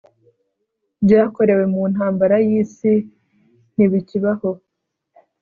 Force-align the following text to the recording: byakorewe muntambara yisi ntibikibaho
byakorewe 1.03 1.63
muntambara 1.73 2.35
yisi 2.47 2.91
ntibikibaho 3.73 4.49